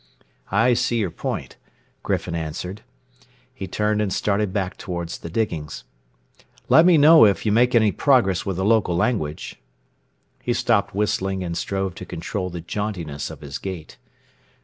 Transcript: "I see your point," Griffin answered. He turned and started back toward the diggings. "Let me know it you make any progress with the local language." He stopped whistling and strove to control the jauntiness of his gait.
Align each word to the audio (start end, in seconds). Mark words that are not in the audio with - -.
"I 0.49 0.73
see 0.73 0.97
your 0.97 1.11
point," 1.11 1.57
Griffin 2.01 2.33
answered. 2.33 2.81
He 3.53 3.67
turned 3.67 4.01
and 4.01 4.11
started 4.11 4.51
back 4.51 4.75
toward 4.75 5.09
the 5.09 5.29
diggings. 5.29 5.83
"Let 6.69 6.87
me 6.87 6.97
know 6.97 7.23
it 7.25 7.45
you 7.45 7.51
make 7.51 7.75
any 7.75 7.91
progress 7.91 8.43
with 8.43 8.55
the 8.57 8.65
local 8.65 8.95
language." 8.95 9.59
He 10.41 10.53
stopped 10.53 10.95
whistling 10.95 11.43
and 11.43 11.55
strove 11.55 11.93
to 11.93 12.05
control 12.07 12.49
the 12.49 12.61
jauntiness 12.61 13.29
of 13.29 13.41
his 13.41 13.59
gait. 13.59 13.97